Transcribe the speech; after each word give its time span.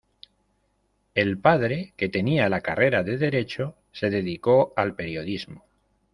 El 1.13 1.37
padre, 1.37 1.93
que 1.95 2.09
tenía 2.09 2.49
la 2.49 2.61
carrera 2.61 3.03
de 3.03 3.19
derecho, 3.19 3.75
se 3.91 4.09
dedicó 4.09 4.73
al 4.75 4.95
periodismo. 4.95 5.63